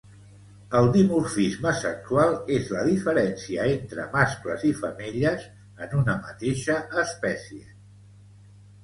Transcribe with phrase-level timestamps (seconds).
[0.77, 5.45] El dimorfisme sexual és la diferència entre mascles i femelles
[5.87, 7.63] en una mateixa espècie